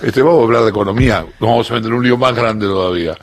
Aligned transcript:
Este, 0.00 0.22
vamos 0.22 0.40
a 0.40 0.44
hablar 0.44 0.62
de 0.62 0.70
economía, 0.70 1.26
nos 1.38 1.50
vamos 1.50 1.70
a 1.70 1.74
meter 1.74 1.92
un 1.92 2.02
lío 2.02 2.16
más 2.16 2.34
grande 2.34 2.66
todavía. 2.66 3.16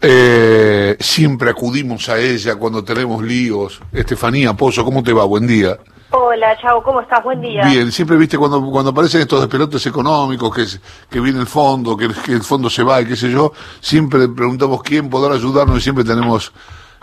Eh, 0.00 0.96
siempre 1.00 1.50
acudimos 1.50 2.08
a 2.08 2.18
ella 2.18 2.56
cuando 2.56 2.84
tenemos 2.84 3.22
líos. 3.22 3.80
Estefanía 3.92 4.52
Pozo, 4.54 4.84
¿cómo 4.84 5.02
te 5.02 5.12
va? 5.12 5.24
Buen 5.24 5.46
día. 5.46 5.78
Hola, 6.10 6.56
chao, 6.60 6.82
¿cómo 6.82 7.00
estás? 7.00 7.24
Buen 7.24 7.40
día. 7.40 7.64
Bien, 7.66 7.90
siempre 7.90 8.16
viste 8.16 8.38
cuando, 8.38 8.62
cuando 8.70 8.90
aparecen 8.90 9.22
estos 9.22 9.40
despelotes 9.40 9.84
económicos, 9.86 10.54
que, 10.54 10.64
que 11.10 11.20
viene 11.20 11.40
el 11.40 11.46
fondo, 11.46 11.96
que, 11.96 12.08
que 12.24 12.32
el 12.32 12.42
fondo 12.42 12.70
se 12.70 12.82
va 12.82 13.00
y 13.00 13.06
qué 13.06 13.16
sé 13.16 13.30
yo, 13.30 13.52
siempre 13.80 14.28
preguntamos 14.28 14.82
quién 14.82 15.10
podrá 15.10 15.34
ayudarnos 15.34 15.78
y 15.78 15.80
siempre 15.80 16.04
tenemos, 16.04 16.52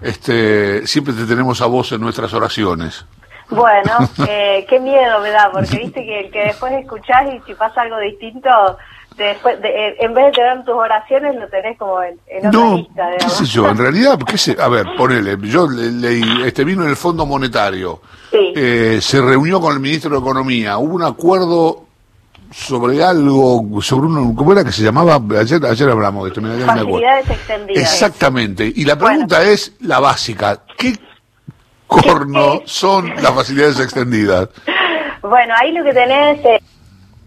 este, 0.01 0.87
siempre 0.87 1.13
te 1.13 1.25
tenemos 1.25 1.61
a 1.61 1.65
vos 1.65 1.91
en 1.91 2.01
nuestras 2.01 2.33
oraciones. 2.33 3.05
Bueno, 3.49 4.09
eh, 4.27 4.65
qué 4.69 4.79
miedo 4.79 5.19
me 5.21 5.29
da, 5.29 5.51
porque 5.51 5.77
viste 5.77 6.03
que, 6.05 6.29
que 6.31 6.39
después 6.47 6.73
escuchás 6.73 7.25
y 7.33 7.39
si 7.45 7.53
pasa 7.53 7.81
algo 7.81 7.99
distinto, 7.99 8.49
después, 9.17 9.57
eh, 9.63 9.95
en 9.99 10.13
vez 10.13 10.25
de 10.25 10.31
tener 10.31 10.63
tus 10.65 10.73
oraciones, 10.75 11.35
lo 11.35 11.47
tenés 11.49 11.77
como 11.77 12.01
en, 12.01 12.17
en 12.27 12.47
otra 12.47 12.59
No, 12.59 12.77
lista. 12.77 13.05
qué 13.09 13.11
digamos. 13.17 13.33
sé 13.37 13.45
yo, 13.45 13.69
en 13.69 13.77
realidad, 13.77 14.19
qué 14.27 14.37
sé, 14.37 14.57
a 14.59 14.67
ver, 14.69 14.87
ponele, 14.97 15.37
yo 15.41 15.69
le- 15.69 15.91
leí, 15.91 16.23
este 16.45 16.63
vino 16.63 16.85
el 16.87 16.95
Fondo 16.95 17.25
Monetario, 17.25 18.01
Sí. 18.31 18.53
eh, 18.55 18.97
se 19.01 19.21
reunió 19.21 19.61
con 19.61 19.73
el 19.73 19.79
ministro 19.79 20.09
de 20.11 20.17
Economía, 20.17 20.77
hubo 20.79 20.95
un 20.95 21.03
acuerdo 21.03 21.83
sobre 22.51 23.03
algo, 23.03 23.81
sobre 23.81 24.07
uno, 24.07 24.33
¿cómo 24.35 24.51
era 24.53 24.63
que 24.63 24.71
se 24.71 24.83
llamaba? 24.83 25.19
Ayer, 25.39 25.63
ayer 25.65 25.89
hablamos 25.89 26.23
de 26.23 26.29
esto, 26.29 26.41
ya 26.41 26.47
no 26.47 26.55
me 26.55 26.63
acuerdo. 26.63 26.85
Facilidades 26.87 27.29
extendidas. 27.29 27.83
Exactamente, 27.93 28.71
y 28.75 28.85
la 28.85 28.95
pregunta 28.97 29.43
es 29.43 29.73
la 29.81 29.99
básica, 29.99 30.61
¿qué 30.77 30.93
corno 32.01 32.61
son 32.65 33.09
las 33.15 33.33
facilidades 33.33 33.79
extendidas? 33.79 34.49
Bueno, 35.21 35.53
ahí 35.57 35.71
lo 35.71 35.83
que 35.83 35.93
tenés, 35.93 36.43
eh, 36.45 36.59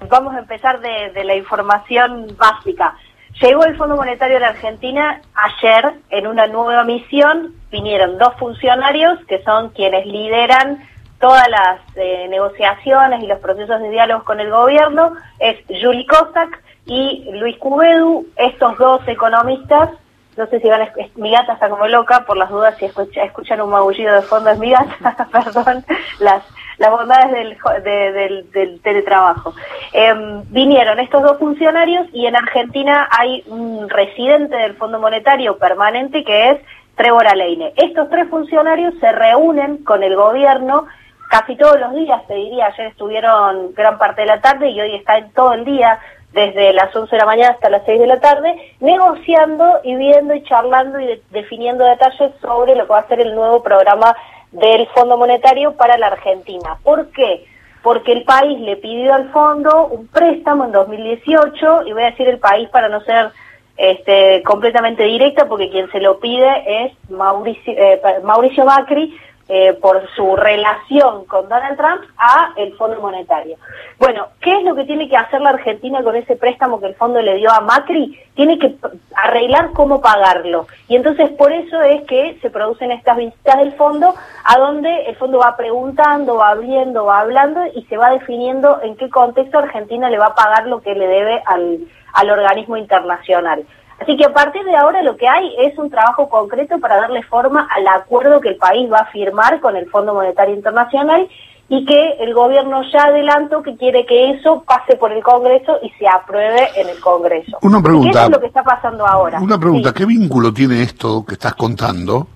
vamos 0.09 0.35
a 0.35 0.41
empezar 0.41 0.81
de, 0.81 1.11
de 1.15 1.25
la 1.25 1.35
información 1.35 2.27
básica. 2.37 2.95
Llegó 3.41 3.65
el 3.65 3.77
Fondo 3.77 3.97
Monetario 3.97 4.37
de 4.37 4.41
la 4.41 4.49
Argentina 4.49 5.21
ayer 5.35 5.95
en 6.11 6.27
una 6.27 6.47
nueva 6.47 6.85
misión, 6.85 7.55
vinieron 7.71 8.17
dos 8.19 8.35
funcionarios 8.39 9.19
que 9.27 9.43
son 9.43 9.71
quienes 9.71 10.07
lideran 10.07 10.87
todas 11.21 11.49
las 11.49 11.81
eh, 11.97 12.27
negociaciones 12.29 13.23
y 13.23 13.27
los 13.27 13.39
procesos 13.41 13.81
de 13.81 13.91
diálogo 13.91 14.25
con 14.25 14.41
el 14.41 14.51
gobierno, 14.51 15.13
es 15.39 15.57
Juli 15.69 16.07
Kosak 16.07 16.63
y 16.87 17.29
Luis 17.33 17.57
Cubedu, 17.59 18.27
estos 18.37 18.79
dos 18.79 19.01
economistas 19.07 19.91
no 20.37 20.47
sé 20.47 20.61
si 20.61 20.69
van 20.69 20.83
a 20.83 20.89
mi 21.17 21.31
gata 21.31 21.55
está 21.55 21.69
como 21.69 21.87
loca, 21.89 22.25
por 22.27 22.37
las 22.37 22.51
dudas 22.51 22.77
si 22.79 22.85
escucha- 22.87 23.23
escuchan 23.25 23.61
un 23.61 23.71
magullido 23.71 24.15
de 24.15 24.23
fondo 24.23 24.51
es 24.51 24.59
mi 24.59 24.71
gata, 24.71 25.27
perdón, 25.33 25.85
las, 26.21 26.43
las 26.79 26.91
bondades 26.91 27.33
del, 27.33 27.57
del, 27.83 28.51
del 28.53 28.81
teletrabajo. 28.83 29.55
Em, 29.93 30.43
vinieron 30.51 30.99
estos 31.01 31.23
dos 31.23 31.39
funcionarios 31.39 32.07
y 32.13 32.27
en 32.27 32.37
Argentina 32.37 33.09
hay 33.11 33.43
un 33.47 33.89
residente 33.89 34.57
del 34.57 34.75
Fondo 34.75 34.99
Monetario 35.01 35.57
permanente 35.59 36.23
que 36.25 36.51
es 36.51 36.61
Trevor 36.97 37.27
Aleine. 37.27 37.73
Estos 37.77 38.09
tres 38.11 38.29
funcionarios 38.29 38.95
se 39.01 39.13
reúnen 39.13 39.79
con 39.85 40.03
el 40.03 40.17
gobierno 40.17 40.87
casi 41.29 41.57
todos 41.57 41.81
los 41.81 41.93
días, 41.93 42.25
te 42.29 42.35
diría, 42.35 42.67
ayer 42.67 42.87
estuvieron 42.87 43.75
gran 43.75 43.99
parte 43.99 44.21
de 44.21 44.29
la 44.29 44.41
tarde 44.41 44.69
y 44.69 44.81
hoy 44.81 44.95
están 44.95 45.31
todo 45.33 45.55
el 45.55 45.65
día, 45.65 45.99
desde 46.37 46.73
las 46.75 46.95
11 46.95 47.11
de 47.11 47.19
la 47.19 47.27
mañana 47.27 47.51
hasta 47.55 47.71
las 47.71 47.83
6 47.87 47.99
de 47.99 48.07
la 48.07 48.21
tarde, 48.21 48.55
negociando 48.81 49.81
y 49.83 49.97
viendo 49.97 50.35
y 50.35 50.43
charlando 50.45 51.01
y 51.01 51.07
de- 51.07 51.23
definiendo 51.31 51.85
detalles 51.85 52.31
sobre 52.41 52.77
lo 52.77 52.85
que 52.87 52.93
va 52.93 52.99
a 53.01 53.09
ser 53.09 53.21
el 53.21 53.35
nuevo 53.35 53.63
programa 53.63 54.15
del 54.53 54.87
Fondo 54.89 55.17
Monetario 55.17 55.73
para 55.77 55.97
la 55.99 56.09
Argentina. 56.09 56.77
¿Por 56.85 57.11
qué? 57.13 57.45
Porque 57.83 58.13
el 58.13 58.25
país 58.25 58.61
le 58.61 58.77
pidió 58.77 59.15
al 59.15 59.31
fondo 59.33 59.87
un 59.87 60.07
préstamo 60.09 60.67
en 60.67 60.73
2018, 60.73 61.83
y 61.87 61.93
voy 61.93 62.03
a 62.03 62.11
decir 62.11 62.29
el 62.29 62.39
país 62.39 62.69
para 62.69 62.89
no 62.89 63.01
ser 63.01 63.31
este, 63.79 64.43
completamente 64.43 65.05
directa, 65.05 65.47
porque 65.49 65.71
quien 65.71 65.91
se 65.91 66.01
lo 66.01 66.19
pide 66.21 66.85
es 66.85 66.93
Mauricio, 67.11 67.73
eh, 67.77 68.01
Mauricio 68.25 68.65
Macri, 68.65 69.15
eh, 69.49 69.75
por 69.75 70.09
su 70.17 70.35
relación 70.35 71.25
con 71.27 71.49
Donald 71.49 71.77
Trump 71.77 72.03
a 72.19 72.53
el 72.57 72.75
Fondo 72.77 73.01
Monetario. 73.01 73.57
Bueno, 73.97 74.27
¿qué 74.41 74.59
es 74.59 74.65
lo 74.65 74.75
que 74.75 74.85
tiene 74.85 75.09
que 75.09 75.17
hacer 75.17 75.41
la 75.41 75.51
Argentina 75.51 76.03
con 76.03 76.17
ese 76.17 76.35
préstamo 76.35 76.81
que 76.81 76.87
el 76.87 76.97
fondo 76.97 77.23
le 77.23 77.37
dio 77.37 77.53
a 77.53 77.61
Macri? 77.61 78.19
Tiene 78.35 78.59
que 78.59 78.75
arreglar 79.15 79.71
cómo 79.73 80.01
pagarlo. 80.01 80.67
Y 80.89 80.97
entonces 80.97 81.31
por 81.31 81.53
eso 81.53 81.81
es 81.83 82.03
que 82.09 82.39
se 82.43 82.51
producen 82.51 82.91
estas 82.91 83.19
visitas 83.19 83.59
del 83.59 83.73
fondo, 83.75 84.15
a 84.45 84.59
donde 84.59 85.07
el 85.07 85.15
fondo 85.15 85.39
va 85.39 85.57
preguntando, 85.57 86.37
va 86.37 86.49
abriendo, 86.49 87.05
va 87.05 87.21
hablando 87.21 87.61
y 87.73 87.85
se 87.85 87.97
va 87.97 88.11
definiendo 88.11 88.81
en 88.83 88.97
qué 88.97 89.09
contexto 89.09 89.59
Argentina 89.59 90.11
le 90.11 90.19
va 90.19 90.27
a 90.27 90.35
pagar 90.35 90.67
lo 90.67 90.81
que 90.81 90.95
le 90.95 91.07
debe 91.07 91.41
al, 91.47 91.79
al 92.15 92.31
organismo 92.31 92.77
internacional. 92.77 93.65
Así 94.01 94.17
que 94.17 94.25
a 94.27 94.33
partir 94.35 94.63
de 94.65 94.77
ahora 94.77 95.03
lo 95.03 95.17
que 95.17 95.27
hay 95.27 95.55
es 95.59 95.77
un 95.79 95.89
trabajo 95.91 96.29
concreto 96.29 96.79
para 96.79 96.97
darle 96.97 97.23
forma 97.23 97.67
al 97.75 97.87
acuerdo 97.89 98.41
que 98.41 98.51
el 98.51 98.57
país 98.57 98.91
va 98.93 98.99
a 98.99 99.07
firmar 99.11 99.61
con 99.61 99.75
el 99.77 99.89
Fondo 99.89 100.13
Monetario 100.15 100.55
Internacional 100.55 101.29
y 101.69 101.85
que 101.85 102.11
el 102.21 102.33
gobierno 102.35 102.83
ya 102.93 103.05
adelantó 103.07 103.63
que 103.63 103.77
quiere 103.77 104.07
que 104.07 104.31
eso 104.31 104.63
pase 104.67 104.97
por 104.97 105.13
el 105.13 105.23
Congreso 105.23 105.79
y 105.83 105.91
se 105.99 106.07
apruebe 106.07 106.69
en 106.77 106.89
el 106.89 107.01
Congreso. 107.01 107.59
Una 107.63 107.83
pregunta. 107.83 108.19
eso 108.19 108.27
es 108.27 108.33
lo 108.33 108.41
que 108.41 108.47
está 108.47 108.63
pasando 108.63 109.07
ahora. 109.07 109.41
Una 109.41 109.59
pregunta, 109.59 109.89
Sí. 109.89 109.95
¿qué 109.97 110.05
vínculo 110.05 110.53
tiene 110.53 110.83
esto 110.83 111.25
que 111.27 111.35
estás 111.35 111.55
contando 111.55 112.29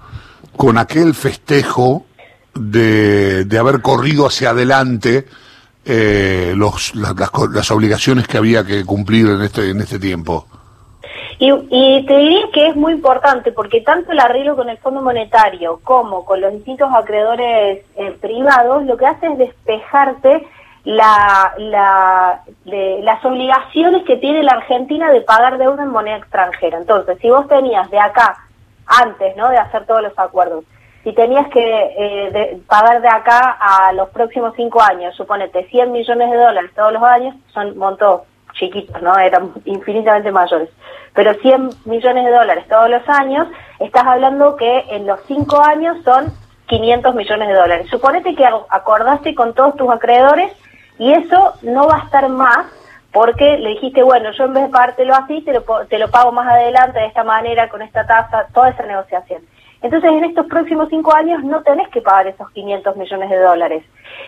con 0.57 0.79
aquel 0.79 1.15
festejo 1.15 2.05
de, 2.55 3.45
de 3.45 3.59
haber 3.59 3.81
corrido 3.83 4.27
hacia 4.27 4.51
adelante 4.51 5.27
eh, 5.85 6.53
los, 6.57 6.95
las, 6.97 7.15
las 7.17 7.31
las 7.53 7.71
obligaciones 7.71 8.27
que 8.27 8.37
había 8.37 8.65
que 8.65 8.85
cumplir 8.85 9.27
en 9.29 9.43
este, 9.43 9.71
en 9.71 9.81
este 9.81 9.99
tiempo? 9.99 10.47
Y, 11.43 11.51
y 11.71 12.05
te 12.05 12.17
diría 12.19 12.43
que 12.53 12.69
es 12.69 12.77
muy 12.77 12.93
importante 12.93 13.51
porque 13.51 13.81
tanto 13.81 14.13
el 14.13 14.21
arreglo 14.21 14.57
con 14.57 14.69
el 14.69 14.77
Fondo 14.77 15.01
Monetario 15.01 15.81
como 15.83 16.27
con 16.27 16.39
los 16.43 16.53
distintos 16.53 16.91
acreedores 16.95 17.83
eh, 17.97 18.17
privados 18.21 18.85
lo 18.85 18.99
que 18.99 19.07
hace 19.07 19.27
es 19.27 19.39
despejarte 19.39 20.47
la, 20.85 21.55
la, 21.57 22.43
las 22.65 23.25
obligaciones 23.25 24.05
que 24.05 24.19
tiene 24.19 24.43
la 24.43 24.53
Argentina 24.53 25.11
de 25.11 25.23
pagar 25.23 25.57
deuda 25.57 25.83
en 25.83 25.89
moneda 25.91 26.17
extranjera. 26.19 26.77
Entonces, 26.77 27.17
si 27.23 27.31
vos 27.31 27.49
tenías 27.49 27.91
de 27.91 27.99
acá, 27.99 28.37
antes 28.87 29.35
¿no? 29.37 29.49
de 29.49 29.57
hacer 29.57 29.87
todos 29.87 30.03
los 30.03 30.19
acuerdos, 30.19 30.65
si 31.05 31.13
tenías 31.15 31.49
que 31.49 31.61
eh, 31.97 32.31
de- 32.33 32.61
pagar 32.67 33.01
de 33.01 33.09
acá 33.09 33.57
a 33.59 33.93
los 33.95 34.11
próximos 34.11 34.53
cinco 34.57 34.83
años, 34.83 35.15
suponete 35.17 35.65
100 35.69 35.91
millones 35.91 36.31
de 36.31 36.37
dólares 36.37 36.71
todos 36.77 36.93
los 36.93 37.03
años, 37.03 37.35
son 37.55 37.79
montos 37.79 38.23
chiquitos, 38.55 39.01
¿no? 39.03 39.17
Eran 39.19 39.53
infinitamente 39.65 40.31
mayores. 40.33 40.69
Pero 41.15 41.35
100 41.35 41.71
millones 41.87 42.25
de 42.25 42.31
dólares 42.31 42.65
todos 42.69 42.89
los 42.89 43.09
años, 43.09 43.49
estás 43.79 44.05
hablando 44.07 44.57
que 44.57 44.85
en 44.91 45.07
los 45.07 45.21
cinco 45.27 45.61
años 45.63 45.97
son 46.05 46.33
500 46.67 47.15
millones 47.15 47.49
de 47.49 47.55
dólares. 47.55 47.89
Suponete 47.91 48.35
que 48.35 48.45
ac- 48.45 48.67
acordaste 48.69 49.35
con 49.35 49.55
todos 49.55 49.75
tus 49.77 49.91
acreedores 49.91 50.53
y 50.99 51.13
eso 51.13 51.55
no 51.63 51.89
va 51.89 51.97
a 51.97 52.05
estar 52.05 52.29
más 52.29 52.67
porque 53.13 53.59
le 53.59 53.71
dijiste, 53.71 54.05
bueno, 54.05 54.31
yo 54.31 54.45
en 54.45 54.55
vez 54.55 54.65
de 54.65 54.69
pagártelo 54.71 55.15
así, 55.17 55.41
te 55.43 55.53
lo, 55.53 55.63
te 55.89 55.99
lo 55.99 56.09
pago 56.13 56.31
más 56.31 56.47
adelante 56.47 57.01
de 57.01 57.07
esta 57.07 57.25
manera, 57.25 57.69
con 57.69 57.83
esta 57.83 58.07
tasa, 58.07 58.47
toda 58.55 58.69
esa 58.71 58.85
negociación. 58.85 59.43
Entonces, 59.83 60.11
en 60.11 60.25
estos 60.25 60.47
próximos 60.47 60.89
cinco 60.91 61.15
años 61.15 61.43
no 61.43 61.63
tenés 61.63 61.89
que 61.89 62.03
pagar 62.03 62.27
esos 62.27 62.51
500 62.51 62.97
millones 62.97 63.31
de 63.31 63.39
dólares. 63.39 63.85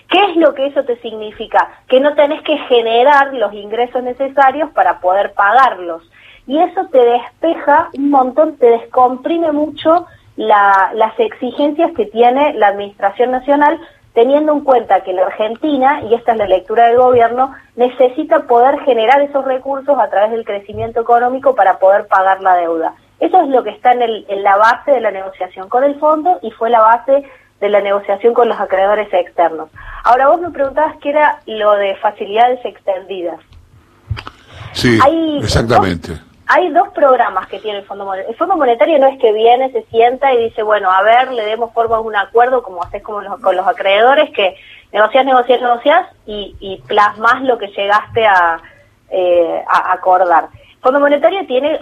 ¿Qué 0.08 0.24
es 0.30 0.36
lo 0.36 0.54
que 0.54 0.66
eso 0.66 0.84
te 0.84 0.96
significa? 1.00 1.68
Que 1.88 2.00
no 2.00 2.14
tenés 2.14 2.42
que 2.42 2.56
generar 2.58 3.34
los 3.34 3.52
ingresos 3.52 4.02
necesarios 4.02 4.70
para 4.70 5.00
poder 5.00 5.32
pagarlos. 5.34 6.02
Y 6.46 6.58
eso 6.58 6.86
te 6.91 6.98
despeja 7.04 7.91
un 7.96 8.10
montón, 8.10 8.56
te 8.56 8.66
descomprime 8.66 9.52
mucho 9.52 10.06
la- 10.36 10.91
las 10.94 11.18
exigencias 11.20 11.92
que 11.92 12.06
tiene 12.06 12.54
la 12.54 12.68
Administración 12.68 13.30
Nacional, 13.30 13.78
teniendo 14.14 14.52
en 14.52 14.60
cuenta 14.60 15.02
que 15.02 15.12
la 15.12 15.26
Argentina, 15.26 16.02
y 16.02 16.14
esta 16.14 16.32
es 16.32 16.38
la 16.38 16.46
lectura 16.46 16.88
del 16.88 16.98
gobierno, 16.98 17.54
necesita 17.76 18.41
poder 18.41 18.80
generar 18.80 19.20
esos 19.22 19.44
recursos 19.44 19.98
a 19.98 20.08
través 20.08 20.32
del 20.32 20.44
crecimiento 20.44 21.00
económico 21.00 21.54
para 21.54 21.78
poder 21.78 22.06
pagar 22.09 22.42
la 22.42 22.56
deuda. 22.56 22.94
Eso 23.22 23.41
es 23.42 23.48
lo 23.48 23.63
que 23.63 23.71
está 23.71 23.92
en, 23.92 24.03
el- 24.03 24.27
en 24.28 24.42
la 24.42 24.57
base 24.57 24.91
de 24.91 25.01
la 25.01 25.10
negociación 25.13 25.69
con 25.69 25.84
el 25.84 25.95
fondo 26.01 26.39
y 26.42 26.51
fue 26.51 26.69
la 26.71 26.80
base 26.80 27.22
de 27.60 27.69
la 27.69 27.80
negociación 27.80 28.34
con 28.34 28.48
los 28.48 28.59
acreedores 28.60 29.09
externos. 29.15 29.69
Ahora 30.03 30.27
vos 30.28 30.41
me 30.41 30.51
preguntabas 30.51 30.97
qué 31.01 31.10
era 31.10 31.39
lo 31.47 31.72
de 31.77 31.95
facilidades 31.97 32.59
extendidas. 32.65 33.39
Sí, 34.72 34.98
Hay 35.04 35.39
exactamente. 35.39 36.19
Hay 36.48 36.69
dos 36.71 36.89
programas 36.89 37.47
que 37.47 37.60
tiene 37.60 37.78
el 37.78 37.84
Fondo 37.84 38.04
Monetario. 38.04 38.30
El 38.33 38.36
Fondo 38.36 38.57
Monetario 38.57 38.98
no 38.98 39.07
es 39.07 39.19
que 39.21 39.33
viene, 39.33 39.71
se 39.71 39.84
sienta 39.84 40.34
y 40.34 40.45
dice, 40.48 40.63
bueno, 40.63 40.91
a 40.91 41.01
ver, 41.03 41.30
le 41.33 41.45
demos 41.47 41.72
forma 41.72 41.97
a 41.97 42.01
un 42.01 42.16
acuerdo 42.16 42.63
como 42.63 42.83
haces 42.83 43.03
con 43.03 43.22
los, 43.25 43.41
con 43.41 43.54
los 43.57 43.66
acreedores, 43.66 44.30
que 44.33 44.57
negocias, 44.92 45.25
negocias, 45.25 45.60
negocias 45.63 46.09
y, 46.27 46.57
y 46.59 46.83
plasmas 46.89 47.42
lo 47.42 47.57
que 47.59 47.68
llegaste 47.68 48.27
a, 48.27 48.60
eh, 49.10 49.63
a 49.68 49.92
acordar. 49.92 50.48
Fondo 50.82 50.98
Monetario 50.98 51.46
tiene, 51.46 51.80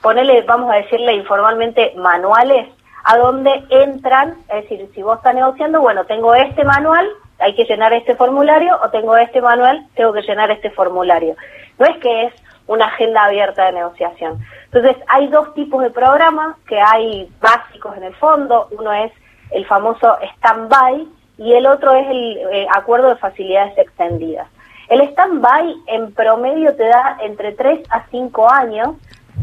ponele, 0.00 0.42
vamos 0.42 0.72
a 0.72 0.76
decirle 0.76 1.12
informalmente, 1.12 1.92
manuales 1.96 2.68
a 3.04 3.16
donde 3.18 3.64
entran, 3.68 4.36
es 4.48 4.62
decir, 4.62 4.90
si 4.94 5.02
vos 5.02 5.18
estás 5.18 5.34
negociando, 5.34 5.80
bueno, 5.80 6.04
tengo 6.04 6.34
este 6.34 6.64
manual, 6.64 7.08
hay 7.38 7.54
que 7.54 7.64
llenar 7.64 7.92
este 7.92 8.16
formulario, 8.16 8.78
o 8.82 8.90
tengo 8.90 9.16
este 9.16 9.40
manual, 9.40 9.86
tengo 9.94 10.12
que 10.12 10.22
llenar 10.22 10.50
este 10.50 10.70
formulario. 10.70 11.36
No 11.78 11.86
es 11.86 11.96
que 11.98 12.24
es 12.24 12.34
una 12.66 12.86
agenda 12.86 13.24
abierta 13.24 13.66
de 13.66 13.72
negociación. 13.72 14.38
Entonces, 14.64 14.96
hay 15.08 15.28
dos 15.28 15.54
tipos 15.54 15.82
de 15.82 15.90
programas 15.90 16.56
que 16.66 16.80
hay 16.80 17.30
básicos 17.40 17.96
en 17.96 18.04
el 18.04 18.14
fondo. 18.14 18.68
Uno 18.70 18.92
es 18.92 19.12
el 19.50 19.64
famoso 19.66 20.18
stand-by 20.36 21.06
y 21.38 21.52
el 21.52 21.66
otro 21.66 21.94
es 21.94 22.08
el 22.08 22.38
eh, 22.52 22.66
acuerdo 22.74 23.08
de 23.08 23.16
facilidades 23.16 23.76
extendidas. 23.78 24.48
El 24.88 25.02
stand-by 25.02 25.74
en 25.86 26.12
promedio 26.14 26.74
te 26.74 26.84
da 26.84 27.18
entre 27.22 27.52
3 27.52 27.80
a 27.90 28.06
5 28.10 28.50
años 28.50 28.96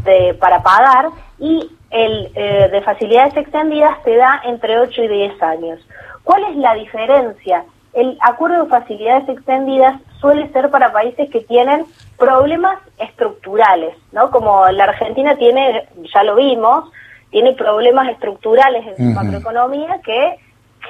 de, 0.04 0.34
para 0.34 0.62
pagar 0.62 1.08
y 1.38 1.70
el 1.90 2.30
eh, 2.34 2.68
de 2.70 2.82
facilidades 2.82 3.36
extendidas 3.36 4.02
te 4.02 4.16
da 4.16 4.40
entre 4.44 4.78
8 4.78 5.04
y 5.04 5.08
10 5.08 5.42
años. 5.42 5.80
¿Cuál 6.24 6.44
es 6.50 6.56
la 6.56 6.74
diferencia? 6.74 7.64
El 7.92 8.18
acuerdo 8.20 8.64
de 8.64 8.68
facilidades 8.68 9.28
extendidas 9.28 10.00
suele 10.20 10.48
ser 10.52 10.70
para 10.70 10.92
países 10.92 11.30
que 11.30 11.40
tienen 11.40 11.86
problemas 12.18 12.78
estructurales, 12.98 13.96
¿no? 14.12 14.30
Como 14.30 14.68
la 14.68 14.84
Argentina 14.84 15.36
tiene, 15.36 15.88
ya 16.12 16.22
lo 16.24 16.34
vimos, 16.34 16.90
tiene 17.30 17.52
problemas 17.52 18.08
estructurales 18.08 18.86
en 18.86 18.96
su 18.96 19.14
macroeconomía 19.14 20.00
que 20.04 20.38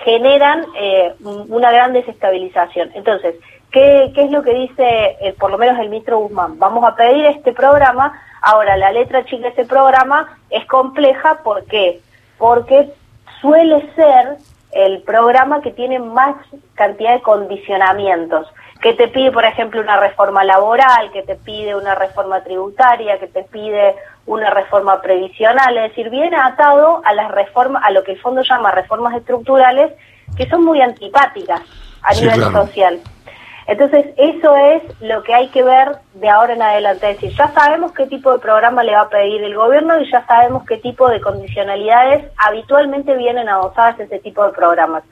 generan 0.04 0.64
eh, 0.78 1.14
una 1.48 1.70
gran 1.70 1.92
desestabilización. 1.92 2.90
Entonces, 2.94 3.36
¿qué, 3.70 4.12
¿qué, 4.14 4.24
es 4.24 4.30
lo 4.30 4.42
que 4.42 4.54
dice 4.54 5.16
eh, 5.20 5.34
por 5.38 5.50
lo 5.50 5.58
menos 5.58 5.78
el 5.78 5.88
ministro 5.88 6.18
Guzmán? 6.18 6.58
Vamos 6.58 6.84
a 6.84 6.94
pedir 6.94 7.26
este 7.26 7.52
programa. 7.52 8.20
Ahora, 8.40 8.76
la 8.76 8.92
letra 8.92 9.24
chica 9.24 9.44
de 9.44 9.48
ese 9.48 9.64
programa 9.64 10.38
es 10.50 10.66
compleja. 10.66 11.42
¿Por 11.42 11.64
qué? 11.66 12.00
Porque 12.38 12.92
suele 13.40 13.92
ser 13.94 14.36
el 14.72 15.02
programa 15.02 15.62
que 15.62 15.72
tiene 15.72 15.98
más 15.98 16.36
cantidad 16.74 17.14
de 17.14 17.22
condicionamientos 17.22 18.46
que 18.80 18.94
te 18.94 19.08
pide, 19.08 19.32
por 19.32 19.44
ejemplo, 19.44 19.80
una 19.80 19.98
reforma 19.98 20.44
laboral, 20.44 21.10
que 21.12 21.22
te 21.22 21.36
pide 21.36 21.74
una 21.74 21.94
reforma 21.94 22.42
tributaria, 22.42 23.18
que 23.18 23.26
te 23.26 23.42
pide 23.44 23.94
una 24.26 24.50
reforma 24.50 25.00
previsional, 25.00 25.76
es 25.78 25.90
decir, 25.90 26.10
viene 26.10 26.36
atado 26.36 27.00
a 27.04 27.14
las 27.14 27.30
reformas, 27.30 27.82
a 27.84 27.90
lo 27.90 28.02
que 28.04 28.12
el 28.12 28.20
fondo 28.20 28.42
llama 28.42 28.70
reformas 28.72 29.14
estructurales, 29.14 29.92
que 30.36 30.48
son 30.48 30.64
muy 30.64 30.80
antipáticas 30.80 31.62
a 32.02 32.14
nivel 32.14 32.42
social. 32.52 33.00
Entonces, 33.66 34.06
eso 34.16 34.56
es 34.56 34.82
lo 35.00 35.24
que 35.24 35.34
hay 35.34 35.48
que 35.48 35.64
ver 35.64 35.96
de 36.14 36.28
ahora 36.28 36.54
en 36.54 36.62
adelante. 36.62 37.10
Es 37.10 37.20
decir, 37.20 37.36
ya 37.36 37.48
sabemos 37.48 37.92
qué 37.92 38.06
tipo 38.06 38.32
de 38.32 38.38
programa 38.38 38.84
le 38.84 38.92
va 38.92 39.02
a 39.02 39.08
pedir 39.08 39.42
el 39.42 39.56
gobierno 39.56 39.98
y 39.98 40.10
ya 40.10 40.24
sabemos 40.26 40.64
qué 40.64 40.76
tipo 40.78 41.08
de 41.08 41.20
condicionalidades 41.20 42.30
habitualmente 42.36 43.16
vienen 43.16 43.48
adosadas 43.48 43.98
ese 43.98 44.20
tipo 44.20 44.44
de 44.44 44.52
programas. 44.52 45.02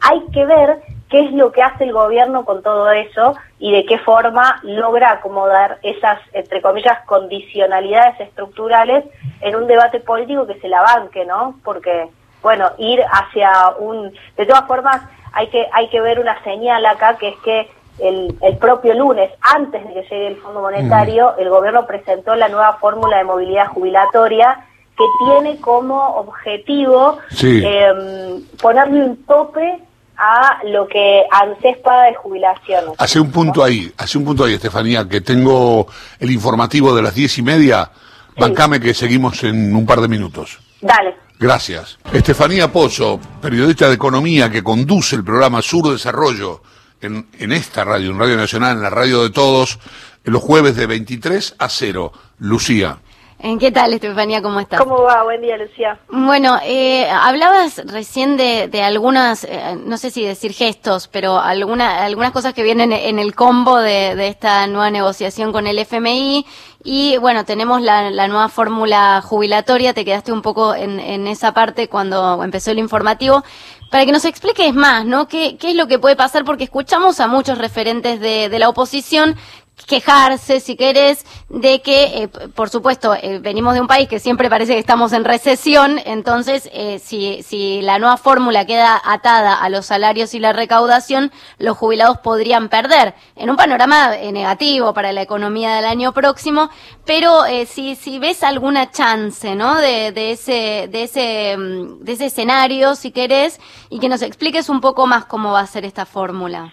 Hay 0.00 0.20
que 0.32 0.44
ver 0.44 0.80
qué 1.08 1.20
es 1.20 1.32
lo 1.32 1.52
que 1.52 1.62
hace 1.62 1.84
el 1.84 1.92
gobierno 1.92 2.44
con 2.44 2.62
todo 2.62 2.90
eso 2.90 3.34
y 3.58 3.72
de 3.72 3.86
qué 3.86 3.98
forma 3.98 4.60
logra 4.62 5.12
acomodar 5.12 5.78
esas, 5.82 6.18
entre 6.34 6.60
comillas, 6.60 6.98
condicionalidades 7.06 8.20
estructurales 8.20 9.04
en 9.40 9.56
un 9.56 9.66
debate 9.66 10.00
político 10.00 10.46
que 10.46 10.60
se 10.60 10.68
la 10.68 10.82
banque, 10.82 11.24
¿no? 11.24 11.54
Porque, 11.64 12.08
bueno, 12.42 12.72
ir 12.76 13.02
hacia 13.10 13.70
un... 13.78 14.12
De 14.36 14.44
todas 14.44 14.66
formas, 14.66 15.00
hay 15.32 15.48
que, 15.48 15.66
hay 15.72 15.88
que 15.88 16.00
ver 16.00 16.18
una 16.18 16.42
señal 16.42 16.84
acá, 16.84 17.16
que 17.16 17.28
es 17.28 17.36
que 17.44 17.70
el, 17.98 18.36
el 18.40 18.56
propio 18.58 18.94
lunes, 18.94 19.30
antes 19.40 19.86
de 19.86 19.94
que 19.94 20.02
llegue 20.02 20.26
el 20.28 20.36
Fondo 20.36 20.60
Monetario, 20.60 21.36
el 21.38 21.48
gobierno 21.48 21.86
presentó 21.86 22.34
la 22.34 22.48
nueva 22.48 22.74
fórmula 22.74 23.18
de 23.18 23.24
movilidad 23.24 23.68
jubilatoria 23.68 24.66
que 24.96 25.04
tiene 25.24 25.60
como 25.60 26.16
objetivo 26.16 27.18
em, 27.40 28.42
ponerle 28.60 29.04
un 29.04 29.24
tope 29.24 29.78
a 30.16 30.60
lo 30.64 30.86
que 30.86 31.24
ANSES 31.30 31.78
paga 31.78 32.04
de 32.04 32.14
jubilación. 32.14 32.84
Hace 32.98 33.18
un 33.18 33.30
punto 33.30 33.64
ahí, 33.64 33.90
hace 33.96 34.18
un 34.18 34.24
punto 34.24 34.44
ahí, 34.44 34.54
Estefanía, 34.54 35.08
que 35.08 35.20
tengo 35.20 35.86
el 36.20 36.30
informativo 36.30 36.94
de 36.94 37.02
las 37.02 37.14
diez 37.14 37.38
y 37.38 37.42
media. 37.42 37.90
Bancame 38.36 38.80
que 38.80 38.94
seguimos 38.94 39.42
en 39.44 39.74
un 39.74 39.84
par 39.84 40.00
de 40.00 40.08
minutos. 40.08 40.58
Dale. 40.80 41.16
Gracias. 41.38 41.98
Estefanía 42.12 42.70
Pozo, 42.70 43.18
periodista 43.40 43.88
de 43.88 43.94
economía 43.94 44.48
que 44.48 44.62
conduce 44.62 45.16
el 45.16 45.24
programa 45.24 45.60
Sur 45.60 45.90
Desarrollo 45.90 46.62
en, 47.02 47.26
en 47.38 47.52
esta 47.52 47.84
radio, 47.84 48.10
en 48.10 48.18
Radio 48.18 48.36
Nacional, 48.36 48.76
en 48.76 48.82
la 48.82 48.90
radio 48.90 49.22
de 49.22 49.30
todos, 49.30 49.78
los 50.24 50.42
jueves 50.42 50.76
de 50.76 50.86
23 50.86 51.56
a 51.58 51.68
0. 51.68 52.12
Lucía. 52.38 52.98
¿En 53.42 53.58
qué 53.58 53.72
tal, 53.72 53.92
Estefanía? 53.92 54.40
¿Cómo 54.40 54.60
estás? 54.60 54.78
¿Cómo 54.80 55.02
va? 55.02 55.24
Buen 55.24 55.42
día, 55.42 55.56
Lucía. 55.56 55.98
Bueno, 56.08 56.60
eh, 56.62 57.08
hablabas 57.10 57.82
recién 57.86 58.36
de, 58.36 58.68
de 58.68 58.82
algunas, 58.82 59.42
eh, 59.42 59.76
no 59.84 59.96
sé 59.96 60.12
si 60.12 60.24
decir 60.24 60.52
gestos, 60.52 61.08
pero 61.08 61.40
alguna, 61.40 62.04
algunas 62.04 62.30
cosas 62.30 62.54
que 62.54 62.62
vienen 62.62 62.92
en 62.92 63.18
el 63.18 63.34
combo 63.34 63.78
de, 63.78 64.14
de 64.14 64.28
esta 64.28 64.68
nueva 64.68 64.92
negociación 64.92 65.50
con 65.50 65.66
el 65.66 65.80
FMI. 65.80 66.46
Y 66.84 67.16
bueno, 67.18 67.44
tenemos 67.44 67.82
la, 67.82 68.10
la 68.10 68.28
nueva 68.28 68.48
fórmula 68.48 69.20
jubilatoria. 69.24 69.92
Te 69.92 70.04
quedaste 70.04 70.32
un 70.32 70.42
poco 70.42 70.76
en, 70.76 71.00
en 71.00 71.26
esa 71.26 71.52
parte 71.52 71.88
cuando 71.88 72.44
empezó 72.44 72.70
el 72.70 72.78
informativo 72.78 73.42
para 73.92 74.06
que 74.06 74.12
nos 74.12 74.24
expliques 74.24 74.72
más, 74.72 75.04
¿no? 75.04 75.28
¿Qué, 75.28 75.58
¿Qué, 75.58 75.72
es 75.72 75.76
lo 75.76 75.86
que 75.86 75.98
puede 75.98 76.16
pasar? 76.16 76.46
Porque 76.46 76.64
escuchamos 76.64 77.20
a 77.20 77.28
muchos 77.28 77.58
referentes 77.58 78.20
de, 78.20 78.48
de 78.48 78.58
la 78.58 78.70
oposición 78.70 79.36
quejarse, 79.86 80.60
si 80.60 80.76
querés, 80.76 81.24
de 81.48 81.82
que, 81.82 82.04
eh, 82.22 82.28
por 82.28 82.70
supuesto, 82.70 83.14
eh, 83.14 83.38
venimos 83.40 83.74
de 83.74 83.80
un 83.80 83.86
país 83.86 84.08
que 84.08 84.18
siempre 84.18 84.48
parece 84.48 84.74
que 84.74 84.78
estamos 84.78 85.12
en 85.12 85.24
recesión, 85.24 86.00
entonces, 86.04 86.70
eh, 86.72 86.98
si, 86.98 87.42
si 87.42 87.82
la 87.82 87.98
nueva 87.98 88.16
fórmula 88.16 88.64
queda 88.64 89.00
atada 89.04 89.54
a 89.54 89.68
los 89.68 89.86
salarios 89.86 90.34
y 90.34 90.38
la 90.38 90.52
recaudación, 90.52 91.32
los 91.58 91.76
jubilados 91.76 92.18
podrían 92.18 92.68
perder, 92.68 93.14
en 93.36 93.50
un 93.50 93.56
panorama 93.56 94.10
negativo 94.32 94.94
para 94.94 95.12
la 95.12 95.22
economía 95.22 95.74
del 95.74 95.84
año 95.84 96.12
próximo, 96.12 96.70
pero 97.04 97.42
si, 97.66 97.96
si 97.96 98.18
ves 98.18 98.42
alguna 98.42 98.90
chance, 98.90 99.54
¿no?, 99.54 99.76
de, 99.76 100.12
de, 100.12 100.32
ese, 100.32 100.88
de, 100.90 101.02
ese, 101.02 101.56
mm, 101.56 102.04
de 102.04 102.12
ese 102.12 102.26
escenario, 102.26 102.94
si 102.94 103.10
querés, 103.10 103.60
y 103.90 103.98
que 103.98 104.08
nos 104.08 104.22
expliques 104.22 104.68
un 104.68 104.80
poco 104.80 105.06
más 105.06 105.24
cómo 105.24 105.52
va 105.52 105.60
a 105.60 105.66
ser 105.66 105.84
esta 105.84 106.06
fórmula. 106.06 106.72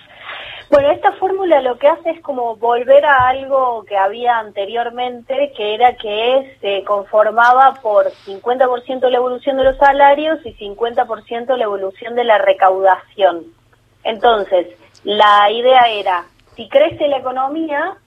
Bueno, 0.69 0.91
esta 0.91 1.13
fórmula 1.13 1.61
lo 1.61 1.79
que 1.79 1.87
hace 1.87 2.11
es 2.11 2.21
como 2.21 2.55
volver 2.57 3.03
a 3.03 3.27
algo 3.27 3.83
que 3.85 3.97
había 3.97 4.37
anteriormente, 4.37 5.51
que 5.57 5.73
era 5.73 5.95
que 5.95 6.57
se 6.61 6.83
conformaba 6.83 7.73
por 7.81 8.11
50% 8.11 9.09
la 9.09 9.17
evolución 9.17 9.57
de 9.57 9.63
los 9.63 9.77
salarios 9.77 10.39
y 10.45 10.53
50% 10.53 11.57
la 11.57 11.63
evolución 11.63 12.13
de 12.13 12.23
la 12.23 12.37
recaudación. 12.37 13.45
Entonces, 14.03 14.67
la 15.03 15.49
idea 15.49 15.89
era, 15.89 16.25
si 16.55 16.69
crece 16.69 17.07
la 17.07 17.17
economía, 17.17 17.97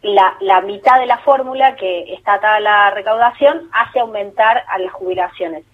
la, 0.00 0.36
la 0.40 0.62
mitad 0.62 0.98
de 0.98 1.06
la 1.06 1.18
fórmula 1.18 1.76
que 1.76 2.14
está 2.14 2.34
atada 2.34 2.56
a 2.56 2.60
la 2.60 2.90
recaudación 2.92 3.68
hace 3.72 4.00
aumentar 4.00 4.64
a 4.68 4.78
las 4.78 4.92
jubilaciones. 4.92 5.64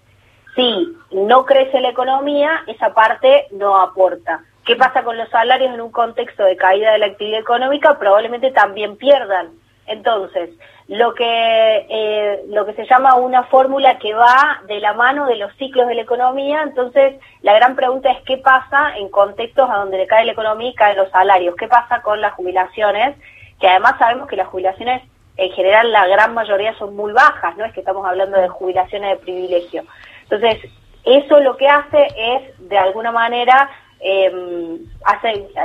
Si 0.57 0.93
no 1.11 1.45
crece 1.45 1.79
la 1.79 1.89
economía, 1.89 2.63
esa 2.67 2.93
parte 2.93 3.47
no 3.51 3.79
aporta. 3.79 4.43
¿Qué 4.65 4.75
pasa 4.75 5.03
con 5.03 5.17
los 5.17 5.29
salarios 5.29 5.73
en 5.73 5.81
un 5.81 5.91
contexto 5.91 6.43
de 6.43 6.57
caída 6.57 6.91
de 6.91 6.97
la 6.97 7.05
actividad 7.07 7.39
económica? 7.39 7.99
Probablemente 7.99 8.51
también 8.51 8.97
pierdan. 8.97 9.51
Entonces, 9.85 10.49
lo 10.87 11.13
que, 11.13 11.85
eh, 11.89 12.43
lo 12.47 12.65
que 12.65 12.73
se 12.73 12.87
llama 12.87 13.15
una 13.15 13.43
fórmula 13.43 13.99
que 13.99 14.15
va 14.15 14.61
de 14.67 14.79
la 14.79 14.93
mano 14.93 15.27
de 15.27 15.35
los 15.35 15.53
ciclos 15.57 15.87
de 15.87 15.93
la 15.93 16.01
economía, 16.01 16.63
entonces 16.63 17.19
la 17.41 17.53
gran 17.53 17.75
pregunta 17.75 18.11
es 18.11 18.23
qué 18.23 18.37
pasa 18.37 18.97
en 18.97 19.09
contextos 19.09 19.69
a 19.69 19.77
donde 19.77 19.97
le 19.97 20.07
cae 20.07 20.25
la 20.25 20.31
economía 20.31 20.69
y 20.69 20.75
caen 20.75 20.97
los 20.97 21.11
salarios, 21.11 21.55
qué 21.55 21.67
pasa 21.67 22.01
con 22.01 22.19
las 22.19 22.33
jubilaciones, 22.33 23.15
que 23.59 23.67
además 23.67 23.99
sabemos 23.99 24.27
que 24.27 24.35
las 24.35 24.47
jubilaciones 24.47 25.03
en 25.37 25.51
general 25.51 25.91
la 25.91 26.07
gran 26.07 26.33
mayoría 26.33 26.73
son 26.79 26.95
muy 26.95 27.13
bajas, 27.13 27.55
no 27.57 27.65
es 27.65 27.73
que 27.73 27.81
estamos 27.81 28.05
hablando 28.07 28.39
de 28.39 28.47
jubilaciones 28.47 29.11
de 29.11 29.23
privilegio. 29.23 29.83
Entonces, 30.23 30.59
eso 31.03 31.39
lo 31.39 31.55
que 31.57 31.67
hace 31.67 32.07
es, 32.17 32.69
de 32.69 32.77
alguna 32.77 33.11
manera, 33.11 33.69
eh, 33.99 34.79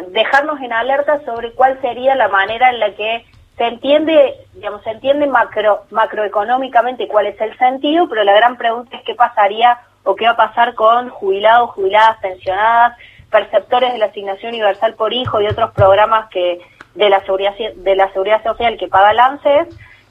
dejarnos 0.08 0.60
en 0.60 0.72
alerta 0.72 1.24
sobre 1.24 1.52
cuál 1.52 1.80
sería 1.80 2.14
la 2.14 2.28
manera 2.28 2.70
en 2.70 2.80
la 2.80 2.94
que 2.94 3.24
se 3.56 3.66
entiende, 3.66 4.36
digamos, 4.54 4.82
se 4.82 4.90
entiende 4.90 5.26
macro, 5.26 5.82
macroeconómicamente 5.90 7.08
cuál 7.08 7.26
es 7.26 7.40
el 7.40 7.56
sentido, 7.58 8.08
pero 8.08 8.24
la 8.24 8.32
gran 8.32 8.56
pregunta 8.56 8.96
es 8.96 9.02
qué 9.04 9.14
pasaría 9.14 9.78
o 10.04 10.16
qué 10.16 10.24
va 10.24 10.30
a 10.30 10.36
pasar 10.36 10.74
con 10.74 11.10
jubilados, 11.10 11.70
jubiladas, 11.72 12.16
pensionadas, 12.22 12.96
perceptores 13.30 13.92
de 13.92 13.98
la 13.98 14.06
asignación 14.06 14.54
universal 14.54 14.94
por 14.94 15.12
hijo 15.12 15.40
y 15.40 15.46
otros 15.46 15.72
programas 15.72 16.30
que 16.30 16.60
de 16.94 17.10
la 17.10 17.20
seguridad 17.20 17.54
de 17.76 17.96
la 17.96 18.10
seguridad 18.12 18.42
social 18.42 18.76
que 18.78 18.88
paga 18.88 19.10
el 19.10 19.20
ANSES, 19.20 19.68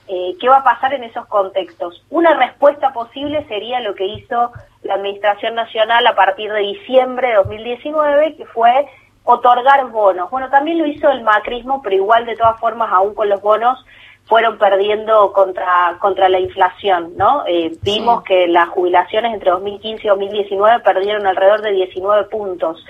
eh, 0.07 0.35
qué 0.39 0.47
va 0.47 0.57
a 0.57 0.63
pasar 0.63 0.93
en 0.93 1.03
esos 1.03 1.25
contextos. 1.27 2.03
Una 2.09 2.33
respuesta 2.35 2.93
posible 2.93 3.45
sería 3.47 3.79
lo 3.79 3.95
que 3.95 4.05
hizo 4.05 4.51
la 4.83 4.95
Administración 4.95 5.55
Nacional 5.55 6.05
a 6.07 6.15
partir 6.15 6.51
de 6.51 6.59
diciembre 6.59 7.29
de 7.29 7.35
2019, 7.35 8.35
que 8.37 8.45
fue 8.45 8.87
otorgar 9.23 9.85
bonos. 9.91 10.29
Bueno, 10.31 10.49
también 10.49 10.79
lo 10.79 10.87
hizo 10.87 11.09
el 11.09 11.21
macrismo, 11.21 11.81
pero 11.81 11.95
igual 11.95 12.25
de 12.25 12.35
todas 12.35 12.59
formas, 12.59 12.89
aún 12.91 13.13
con 13.13 13.29
los 13.29 13.41
bonos, 13.41 13.85
fueron 14.25 14.57
perdiendo 14.57 15.33
contra, 15.33 15.97
contra 15.99 16.29
la 16.29 16.39
inflación, 16.39 17.13
¿no? 17.17 17.43
Eh, 17.47 17.71
vimos 17.81 18.23
que 18.23 18.47
las 18.47 18.69
jubilaciones 18.69 19.33
entre 19.33 19.51
2015 19.51 20.05
y 20.05 20.09
2019 20.09 20.79
perdieron 20.81 21.25
alrededor 21.25 21.61
de 21.61 21.71
19 21.71 22.25
puntos. 22.25 22.85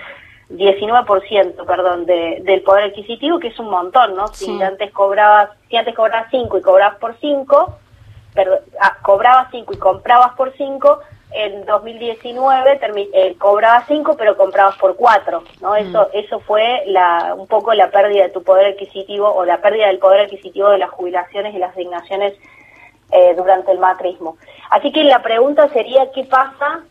19%, 0.50 1.64
perdón, 1.64 2.06
de, 2.06 2.40
del 2.42 2.62
poder 2.62 2.84
adquisitivo, 2.84 3.38
que 3.38 3.48
es 3.48 3.58
un 3.58 3.70
montón, 3.70 4.16
¿no? 4.16 4.28
Si 4.28 4.60
antes 4.60 4.90
cobrabas, 4.90 5.50
si 5.68 5.76
antes 5.76 5.94
cobrabas 5.94 6.26
5 6.30 6.58
y 6.58 6.62
cobrabas 6.62 6.98
por 6.98 7.16
5, 7.20 7.78
ah, 8.80 8.96
cobrabas 9.00 9.48
5 9.52 9.72
y 9.72 9.78
comprabas 9.78 10.34
por 10.34 10.52
5, 10.56 11.00
en 11.32 11.64
2019 11.64 12.80
eh, 13.12 13.34
cobrabas 13.38 13.84
5 13.86 14.16
pero 14.16 14.36
comprabas 14.36 14.76
por 14.78 14.96
4, 14.96 15.42
¿no? 15.60 15.72
Mm. 15.72 15.76
Eso 15.76 16.08
eso 16.12 16.40
fue 16.40 16.82
la 16.86 17.34
un 17.34 17.46
poco 17.46 17.72
la 17.74 17.90
pérdida 17.90 18.24
de 18.24 18.30
tu 18.30 18.42
poder 18.42 18.72
adquisitivo 18.72 19.28
o 19.32 19.44
la 19.44 19.60
pérdida 19.60 19.86
del 19.86 19.98
poder 19.98 20.22
adquisitivo 20.22 20.70
de 20.70 20.78
las 20.78 20.90
jubilaciones 20.90 21.54
y 21.54 21.58
las 21.58 21.70
asignaciones 21.70 22.34
eh, 23.12 23.34
durante 23.36 23.72
el 23.72 23.78
macrismo. 23.78 24.36
Así 24.70 24.92
que 24.92 25.04
la 25.04 25.22
pregunta 25.22 25.68
sería 25.68 26.10
qué 26.12 26.24
pasa 26.24 26.84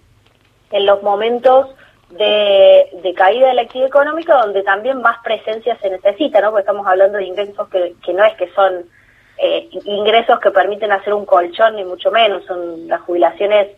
en 0.71 0.85
los 0.85 1.01
momentos 1.03 1.67
de, 2.09 3.13
caída 3.15 3.47
de 3.47 3.53
la 3.53 3.61
actividad 3.63 3.87
económica 3.87 4.35
donde 4.37 4.63
también 4.63 5.01
más 5.01 5.17
presencia 5.23 5.77
se 5.81 5.89
necesita, 5.89 6.41
¿no? 6.41 6.51
Porque 6.51 6.61
estamos 6.61 6.87
hablando 6.87 7.17
de 7.17 7.25
ingresos 7.25 7.67
que, 7.69 7.93
que 8.03 8.13
no 8.13 8.23
es 8.23 8.35
que 8.35 8.49
son 8.53 8.85
eh, 9.37 9.69
ingresos 9.85 10.39
que 10.39 10.51
permiten 10.51 10.91
hacer 10.91 11.13
un 11.13 11.25
colchón, 11.25 11.75
ni 11.75 11.85
mucho 11.85 12.11
menos, 12.11 12.43
son 12.45 12.87
las 12.87 13.01
jubilaciones 13.01 13.69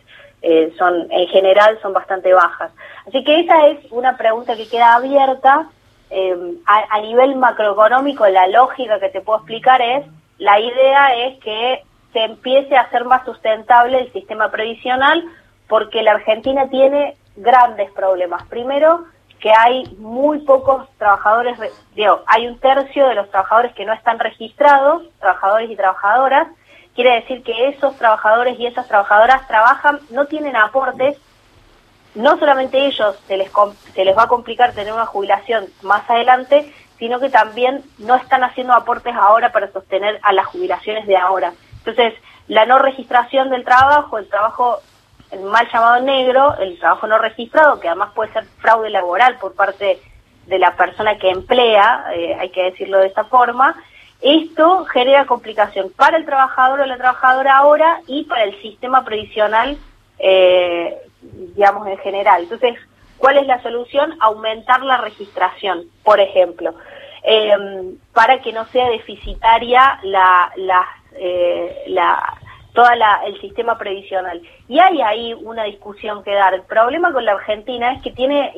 eh, 0.42 0.74
son 0.78 1.08
en 1.12 1.28
general 1.28 1.78
son 1.82 1.94
bastante 1.94 2.34
bajas. 2.34 2.72
Así 3.08 3.24
que 3.24 3.42
esa 3.42 3.68
es 3.68 3.80
una 3.92 4.18
pregunta 4.18 4.56
que 4.56 4.68
queda 4.68 4.96
abierta. 4.96 5.70
Eh, 6.10 6.36
a, 6.66 6.98
a, 6.98 7.02
nivel 7.02 7.36
macroeconómico, 7.36 8.28
la 8.28 8.48
lógica 8.48 9.00
que 9.00 9.08
te 9.10 9.22
puedo 9.22 9.40
explicar 9.40 9.82
es, 9.82 10.06
la 10.40 10.60
idea 10.60 11.16
es 11.16 11.40
que 11.40 11.84
se 12.12 12.24
empiece 12.24 12.76
a 12.76 12.82
hacer 12.82 13.06
más 13.06 13.24
sustentable 13.24 13.98
el 13.98 14.12
sistema 14.12 14.52
previsional 14.52 15.24
porque 15.70 16.04
la 16.04 16.12
Argentina 16.12 16.68
tiene 16.70 17.16
grandes 17.38 17.90
problemas. 17.92 18.46
Primero, 18.48 19.06
que 19.40 19.52
hay 19.52 19.84
muy 19.98 20.40
pocos 20.40 20.88
trabajadores, 20.98 21.58
digo, 21.96 22.22
hay 22.28 22.48
un 22.48 22.60
tercio 22.60 23.08
de 23.08 23.16
los 23.16 23.30
trabajadores 23.32 23.74
que 23.74 23.86
no 23.86 23.94
están 23.94 24.20
registrados, 24.20 25.04
trabajadores 25.20 25.72
y 25.72 25.76
trabajadoras, 25.76 26.48
quiere 26.96 27.16
decir 27.16 27.44
que 27.44 27.70
esos 27.70 27.98
trabajadores 27.98 28.60
y 28.60 28.66
esas 28.66 28.88
trabajadoras 28.88 29.48
trabajan, 29.48 30.00
no 30.10 30.26
tienen 30.26 30.56
aportes, 30.56 31.18
no 32.16 32.38
solamente 32.38 32.86
ellos 32.86 33.18
se 33.28 33.38
les, 33.38 33.52
se 33.94 34.06
les 34.06 34.18
va 34.18 34.24
a 34.24 34.28
complicar 34.28 34.74
tener 34.74 34.94
una 34.94 35.06
jubilación 35.06 35.68
más 35.82 36.10
adelante, 36.10 36.74
sino 37.00 37.20
que 37.20 37.30
también 37.30 37.84
no 37.98 38.16
están 38.16 38.44
haciendo 38.44 38.74
aportes 38.74 39.16
ahora 39.16 39.52
para 39.52 39.72
sostener 39.72 40.20
a 40.22 40.34
las 40.34 40.46
jubilaciones 40.48 41.08
de 41.08 41.18
ahora. 41.18 41.54
Entonces, 41.78 42.14
la 42.48 42.66
no 42.66 42.80
registración 42.80 43.50
del 43.50 43.64
trabajo, 43.64 44.18
el 44.18 44.28
trabajo 44.28 44.80
el 45.32 45.42
mal 45.44 45.68
llamado 45.72 46.04
negro, 46.04 46.56
el 46.60 46.78
trabajo 46.78 47.08
no 47.08 47.18
registrado, 47.18 47.80
que 47.80 47.88
además 47.88 48.12
puede 48.14 48.34
ser 48.34 48.46
fraude 48.60 48.90
laboral 48.90 49.38
por 49.40 49.56
parte 49.56 50.02
de 50.46 50.60
la 50.60 50.76
persona 50.76 51.18
que 51.18 51.30
emplea, 51.30 52.06
eh, 52.14 52.36
hay 52.40 52.50
que 52.50 52.64
decirlo 52.64 53.00
de 53.00 53.08
esta 53.08 53.24
forma, 53.24 53.76
esto 54.22 54.86
genera 54.86 55.26
complicación 55.26 55.92
para 55.96 56.18
el 56.18 56.26
trabajador 56.26 56.82
o 56.82 56.86
la 56.86 56.98
trabajadora 56.98 57.58
ahora 57.58 58.02
y 58.08 58.24
para 58.26 58.44
el 58.44 58.62
sistema 58.62 59.04
previsional, 59.04 59.78
eh, 60.20 60.98
digamos, 61.56 61.88
en 61.88 61.98
general. 62.00 62.44
Entonces, 62.44 62.76
¿cuál 63.18 63.38
es 63.38 63.48
la 63.48 63.62
solución? 63.62 64.16
Aumentar 64.20 64.84
la 64.84 64.98
registración, 64.98 65.86
por 66.04 66.20
ejemplo, 66.20 66.76
eh, 67.24 67.96
para 68.14 68.42
que 68.42 68.54
no 68.54 68.66
sea 68.66 68.90
deficitaria 68.90 70.00
la, 70.04 70.52
la, 70.56 70.86
la 71.88 72.38
todo 72.74 72.88
el 73.26 73.42
sistema 73.42 73.78
previsional. 73.78 74.42
Y 74.68 74.80
hay 74.80 75.02
ahí 75.02 75.34
una 75.34 75.64
discusión 75.64 76.24
que 76.24 76.32
dar. 76.32 76.54
El 76.54 76.62
problema 76.64 77.12
con 77.12 77.26
la 77.26 77.34
Argentina 77.34 77.94
es 77.94 78.02
que 78.02 78.12
tiene 78.12 78.54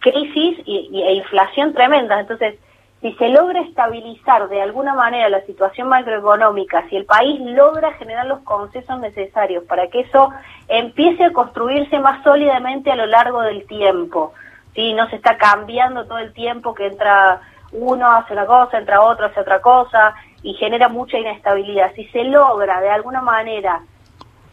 crisis 0.00 0.58
y, 0.66 1.02
e 1.02 1.14
inflación 1.14 1.72
tremenda. 1.72 2.20
Entonces, 2.20 2.56
si 3.04 3.12
se 3.16 3.28
logra 3.28 3.60
estabilizar 3.60 4.48
de 4.48 4.62
alguna 4.62 4.94
manera 4.94 5.28
la 5.28 5.42
situación 5.42 5.88
macroeconómica, 5.88 6.88
si 6.88 6.96
el 6.96 7.04
país 7.04 7.38
logra 7.38 7.92
generar 7.98 8.24
los 8.24 8.38
concesos 8.44 8.98
necesarios 8.98 9.62
para 9.64 9.88
que 9.88 10.00
eso 10.00 10.30
empiece 10.68 11.22
a 11.22 11.32
construirse 11.34 11.98
más 11.98 12.24
sólidamente 12.24 12.90
a 12.90 12.96
lo 12.96 13.04
largo 13.04 13.42
del 13.42 13.66
tiempo, 13.66 14.32
si 14.74 14.94
no 14.94 15.06
se 15.10 15.16
está 15.16 15.36
cambiando 15.36 16.06
todo 16.06 16.16
el 16.16 16.32
tiempo 16.32 16.72
que 16.72 16.86
entra 16.86 17.42
uno 17.72 18.10
hace 18.10 18.32
una 18.32 18.46
cosa, 18.46 18.78
entra 18.78 19.02
otro 19.02 19.26
hace 19.26 19.40
otra 19.40 19.60
cosa, 19.60 20.14
y 20.42 20.54
genera 20.54 20.88
mucha 20.88 21.18
inestabilidad. 21.18 21.92
Si 21.94 22.06
se 22.06 22.24
logra 22.24 22.80
de 22.80 22.88
alguna 22.88 23.20
manera 23.20 23.82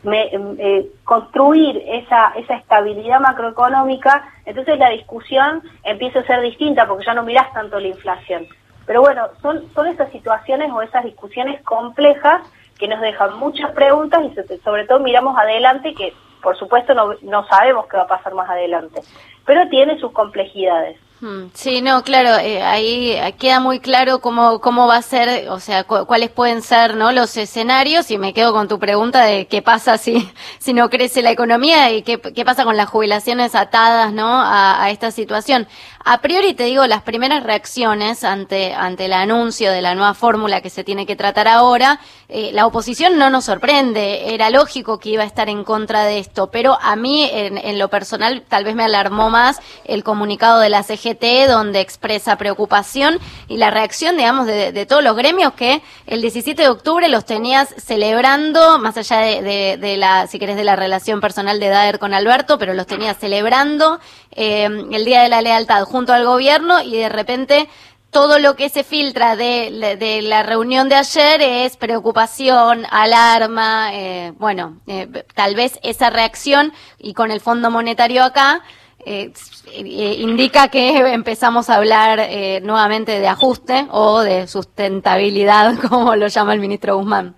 eh, 0.03 0.87
construir 1.03 1.83
esa, 1.87 2.33
esa 2.35 2.55
estabilidad 2.55 3.19
macroeconómica, 3.19 4.27
entonces 4.45 4.79
la 4.79 4.89
discusión 4.89 5.61
empieza 5.83 6.19
a 6.19 6.25
ser 6.25 6.41
distinta 6.41 6.87
porque 6.87 7.05
ya 7.05 7.13
no 7.13 7.23
mirás 7.23 7.51
tanto 7.53 7.79
la 7.79 7.87
inflación. 7.87 8.47
Pero 8.85 9.01
bueno, 9.01 9.27
son, 9.41 9.71
son 9.73 9.87
esas 9.87 10.11
situaciones 10.11 10.71
o 10.71 10.81
esas 10.81 11.03
discusiones 11.03 11.61
complejas 11.63 12.41
que 12.79 12.87
nos 12.87 12.99
dejan 12.99 13.37
muchas 13.37 13.71
preguntas 13.71 14.21
y 14.23 14.57
sobre 14.63 14.85
todo 14.85 14.99
miramos 14.99 15.37
adelante 15.37 15.93
que 15.93 16.13
por 16.41 16.57
supuesto 16.57 16.93
no, 16.93 17.13
no 17.21 17.45
sabemos 17.47 17.85
qué 17.87 17.97
va 17.97 18.03
a 18.03 18.07
pasar 18.07 18.33
más 18.33 18.49
adelante, 18.49 19.01
pero 19.45 19.67
tiene 19.69 19.99
sus 19.99 20.11
complejidades. 20.11 20.97
Mm, 21.21 21.51
sí, 21.53 21.81
no, 21.83 22.03
claro, 22.03 22.39
eh, 22.39 22.63
ahí 22.63 23.15
queda 23.37 23.59
muy 23.59 23.79
claro 23.79 24.21
cómo, 24.21 24.59
cómo 24.59 24.87
va 24.87 24.95
a 24.97 25.01
ser, 25.03 25.49
o 25.49 25.59
sea, 25.59 25.83
cuáles 25.83 26.31
pueden 26.31 26.63
ser 26.63 26.95
¿no? 26.95 27.11
los 27.11 27.37
escenarios 27.37 28.09
y 28.09 28.17
me 28.17 28.33
quedo 28.33 28.53
con 28.53 28.67
tu 28.67 28.79
pregunta 28.79 29.23
de 29.25 29.45
qué 29.45 29.61
pasa 29.61 29.99
si, 29.99 30.31
si 30.59 30.73
no 30.73 30.89
crece 30.89 31.21
la 31.21 31.29
economía 31.29 31.91
y 31.91 32.01
qué, 32.01 32.19
qué 32.19 32.43
pasa 32.43 32.63
con 32.63 32.75
las 32.75 32.89
jubilaciones 32.89 33.53
atadas 33.53 34.11
¿no? 34.13 34.25
a, 34.41 34.83
a 34.83 34.89
esta 34.89 35.11
situación. 35.11 35.67
A 36.03 36.19
priori 36.21 36.53
te 36.53 36.63
digo, 36.63 36.87
las 36.87 37.03
primeras 37.03 37.43
reacciones 37.43 38.23
ante, 38.23 38.73
ante 38.73 39.05
el 39.05 39.13
anuncio 39.13 39.71
de 39.71 39.81
la 39.81 39.93
nueva 39.93 40.13
fórmula 40.13 40.61
que 40.61 40.69
se 40.69 40.83
tiene 40.83 41.05
que 41.05 41.15
tratar 41.15 41.47
ahora, 41.47 41.99
eh, 42.27 42.51
la 42.53 42.65
oposición 42.65 43.17
no 43.17 43.29
nos 43.29 43.45
sorprende, 43.45 44.33
era 44.33 44.49
lógico 44.49 44.99
que 44.99 45.09
iba 45.09 45.23
a 45.23 45.27
estar 45.27 45.49
en 45.49 45.63
contra 45.63 46.03
de 46.05 46.17
esto, 46.17 46.49
pero 46.49 46.77
a 46.81 46.95
mí 46.95 47.29
en, 47.31 47.77
lo 47.77 47.89
personal 47.89 48.43
tal 48.47 48.63
vez 48.63 48.75
me 48.75 48.83
alarmó 48.83 49.29
más 49.29 49.59
el 49.85 50.03
comunicado 50.03 50.59
de 50.59 50.69
la 50.69 50.83
CGT 50.83 51.47
donde 51.47 51.81
expresa 51.81 52.37
preocupación 52.37 53.19
y 53.47 53.57
la 53.57 53.69
reacción, 53.69 54.17
digamos, 54.17 54.47
de, 54.47 54.71
de 54.71 54.85
todos 54.85 55.03
los 55.03 55.15
gremios 55.15 55.53
que 55.53 55.81
el 56.07 56.21
17 56.21 56.61
de 56.61 56.69
octubre 56.69 57.07
los 57.09 57.25
tenías 57.25 57.73
celebrando, 57.77 58.79
más 58.79 58.97
allá 58.97 59.19
de, 59.19 59.41
de, 59.41 59.77
de 59.77 59.97
la, 59.97 60.27
si 60.27 60.39
querés, 60.39 60.55
de 60.55 60.63
la 60.63 60.75
relación 60.75 61.21
personal 61.21 61.59
de 61.59 61.69
Daer 61.69 61.99
con 61.99 62.13
Alberto, 62.13 62.57
pero 62.57 62.73
los 62.73 62.87
tenías 62.87 63.17
celebrando 63.17 63.99
eh, 64.31 64.63
el 64.65 65.05
Día 65.05 65.23
de 65.23 65.29
la 65.29 65.41
Lealtad 65.41 65.83
junto 65.91 66.13
al 66.13 66.25
gobierno 66.25 66.81
y 66.81 66.97
de 66.97 67.09
repente 67.09 67.67
todo 68.11 68.39
lo 68.39 68.55
que 68.55 68.69
se 68.69 68.83
filtra 68.83 69.35
de, 69.35 70.19
la 70.21 70.43
reunión 70.43 70.89
de 70.89 70.95
ayer 70.95 71.41
es 71.41 71.77
preocupación, 71.77 72.85
alarma, 72.91 73.93
eh, 73.93 74.33
bueno, 74.37 74.77
eh, 74.85 75.07
tal 75.33 75.55
vez 75.55 75.79
esa 75.81 76.09
reacción 76.09 76.73
y 76.99 77.13
con 77.13 77.31
el 77.31 77.39
Fondo 77.39 77.71
Monetario 77.71 78.23
acá 78.23 78.61
eh, 79.05 79.31
indica 79.73 80.67
que 80.67 80.97
empezamos 81.13 81.69
a 81.69 81.77
hablar 81.77 82.19
nuevamente 82.61 83.19
de 83.19 83.27
ajuste 83.27 83.87
o 83.91 84.19
de 84.19 84.45
sustentabilidad, 84.47 85.75
como 85.89 86.15
lo 86.15 86.27
llama 86.27 86.53
el 86.53 86.59
ministro 86.59 86.97
Guzmán. 86.97 87.33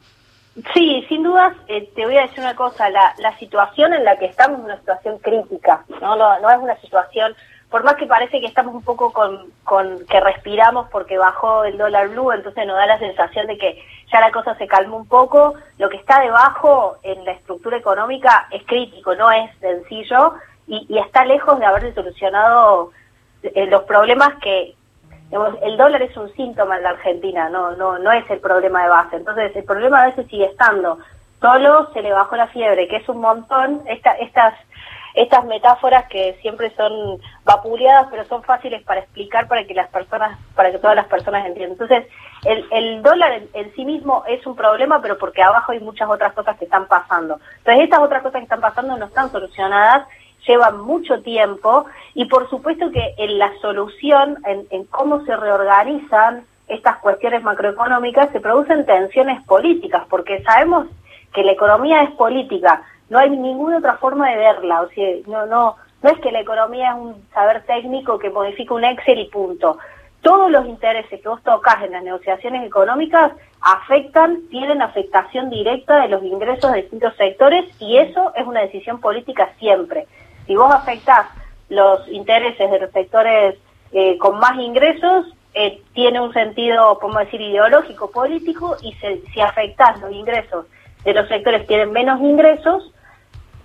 Sí, 0.74 1.04
sin 1.10 1.24
dudas, 1.24 1.56
te 1.68 2.06
voy 2.06 2.16
a 2.18 2.24
decir 2.24 2.40
una 2.40 2.56
cosa, 2.56 2.88
la, 2.90 3.16
la 3.18 3.36
situación 3.40 3.92
en 3.94 4.04
la 4.04 4.18
que 4.18 4.26
estamos 4.26 4.60
es 4.60 4.66
una 4.66 4.78
situación 4.78 5.18
crítica, 5.20 5.84
no, 6.00 6.16
no, 6.16 6.40
no 6.40 6.50
es 6.50 6.58
una 6.60 6.80
situación 6.80 7.36
por 7.74 7.84
más 7.84 7.96
que 7.96 8.06
parece 8.06 8.40
que 8.40 8.46
estamos 8.46 8.76
un 8.76 8.84
poco 8.84 9.12
con, 9.12 9.52
con, 9.64 10.06
que 10.06 10.20
respiramos 10.20 10.88
porque 10.92 11.18
bajó 11.18 11.64
el 11.64 11.76
dólar 11.76 12.10
blue, 12.10 12.32
entonces 12.32 12.68
nos 12.68 12.76
da 12.78 12.86
la 12.86 13.00
sensación 13.00 13.48
de 13.48 13.58
que 13.58 13.84
ya 14.12 14.20
la 14.20 14.32
cosa 14.32 14.54
se 14.60 14.68
calmó 14.68 14.98
un 14.98 15.08
poco, 15.08 15.56
lo 15.80 15.90
que 15.90 15.98
está 15.98 16.22
debajo 16.22 16.98
en 17.02 17.26
la 17.26 17.32
estructura 17.32 17.76
económica 17.76 18.48
es 18.52 18.62
crítico, 18.68 19.16
no 19.16 19.32
es 19.32 19.50
sencillo 19.60 20.36
y, 20.68 20.86
y 20.88 21.00
está 21.00 21.26
lejos 21.26 21.58
de 21.58 21.66
haberse 21.66 21.96
solucionado 21.96 22.92
eh, 23.42 23.66
los 23.66 23.82
problemas 23.86 24.36
que 24.36 24.76
digamos, 25.30 25.56
el 25.64 25.76
dólar 25.76 26.04
es 26.04 26.16
un 26.16 26.32
síntoma 26.36 26.78
en 26.78 26.84
la 26.84 26.92
Argentina, 26.92 27.50
no, 27.50 27.72
no, 27.72 27.98
no 27.98 28.12
es 28.12 28.30
el 28.30 28.40
problema 28.40 28.84
de 28.84 28.90
base, 28.90 29.16
entonces 29.16 29.52
el 29.56 29.64
problema 29.64 30.04
a 30.04 30.06
veces 30.10 30.28
sigue 30.28 30.46
estando, 30.46 31.00
solo 31.42 31.92
se 31.92 32.04
le 32.04 32.14
bajó 32.14 32.36
la 32.36 32.46
fiebre, 32.50 32.88
que 32.88 32.98
es 32.98 33.10
un 33.10 33.20
montón, 33.20 33.82
esta, 33.88 34.12
estas 34.18 34.54
estas 35.14 35.46
metáforas 35.46 36.06
que 36.08 36.38
siempre 36.42 36.72
son 36.76 37.20
vapuleadas, 37.46 38.08
pero 38.10 38.26
son 38.26 38.44
fáciles 38.44 38.84
para 38.84 39.02
explicar 39.02 39.48
para 39.48 39.64
que 39.66 39.74
las 39.74 39.90
personas, 39.90 40.38
para 40.56 40.72
que 40.72 40.80
todas 40.80 40.96
las 40.96 41.08
personas 41.08 41.46
entiendan. 41.46 41.74
Entonces, 41.74 42.08
el, 42.46 42.66
el 42.72 43.04
dólar 43.04 43.42
en, 43.54 43.74
sí 43.76 43.86
mismo 43.86 44.24
es 44.28 44.46
un 44.46 44.56
problema, 44.56 45.02
pero 45.02 45.18
porque 45.18 45.44
abajo 45.44 45.72
hay 45.72 45.80
muchas 45.80 46.10
otras 46.10 46.34
cosas 46.34 46.58
que 46.58 46.66
están 46.66 46.88
pasando. 46.88 47.40
Entonces, 47.60 47.84
estas 47.84 48.00
otras 48.00 48.24
cosas 48.24 48.40
que 48.40 48.46
están 48.46 48.62
pasando 48.62 48.98
no 48.98 49.06
están 49.06 49.32
solucionadas, 49.32 50.08
llevan 50.48 50.82
mucho 50.82 51.22
tiempo 51.22 51.86
y 52.14 52.26
por 52.26 52.50
supuesto 52.50 52.92
que 52.92 53.14
en 53.18 53.40
la 53.40 53.52
solución, 53.62 54.40
en, 54.46 54.68
en 54.72 54.86
cómo 54.86 55.24
se 55.26 55.36
reorganizan 55.38 56.46
estas 56.68 56.98
cuestiones 56.98 57.44
macroeconómicas, 57.44 58.32
se 58.32 58.40
producen 58.40 58.86
tensiones 58.86 59.42
políticas, 59.44 60.04
porque 60.10 60.42
sabemos 60.44 60.88
que 61.34 61.44
la 61.44 61.52
economía 61.52 62.04
es 62.04 62.12
política, 62.12 62.84
no 63.14 63.20
hay 63.20 63.30
ninguna 63.30 63.78
otra 63.78 63.98
forma 63.98 64.28
de 64.32 64.38
verla, 64.38 64.82
o 64.82 64.90
sea, 64.90 65.08
no, 65.28 65.46
no, 65.46 65.76
No 66.02 66.10
es 66.10 66.20
que 66.20 66.32
la 66.32 66.40
economía 66.40 66.90
es 66.90 66.96
un 66.96 67.30
saber 67.32 67.64
técnico 67.64 68.18
que 68.18 68.32
modifica 68.32 68.74
un 68.74 68.84
Excel 68.84 69.20
y 69.20 69.30
punto. 69.30 69.78
Todos 70.24 70.50
los 70.50 70.66
intereses 70.66 71.22
que 71.22 71.30
vos 71.30 71.40
tocas 71.44 71.84
en 71.84 71.92
las 71.92 72.04
negociaciones 72.04 72.66
económicas 72.66 73.32
afectan, 73.62 74.40
tienen 74.50 74.82
afectación 74.82 75.52
directa 75.52 76.02
de 76.02 76.08
los 76.08 76.24
ingresos 76.24 76.72
de 76.72 76.82
distintos 76.82 77.16
sectores 77.16 77.66
y 77.80 77.98
eso 77.98 78.34
es 78.36 78.48
una 78.48 78.62
decisión 78.62 79.00
política 79.00 79.52
siempre. 79.60 80.08
Si 80.48 80.56
vos 80.56 80.74
afectás 80.74 81.28
los 81.70 82.08
intereses 82.08 82.72
de 82.72 82.80
los 82.80 82.92
sectores 82.92 83.60
eh, 83.92 84.18
con 84.18 84.40
más 84.40 84.58
ingresos, 84.58 85.28
eh, 85.54 85.84
tiene 85.94 86.20
un 86.20 86.34
sentido, 86.34 86.98
podemos 86.98 87.26
decir, 87.26 87.42
ideológico, 87.42 88.10
político, 88.10 88.76
y 88.82 88.94
si 89.34 89.40
afectás 89.40 90.02
los 90.02 90.12
ingresos 90.12 90.66
de 91.06 91.14
los 91.14 91.28
sectores 91.28 91.62
que 91.62 91.68
tienen 91.68 91.92
menos 91.92 92.20
ingresos, 92.22 92.93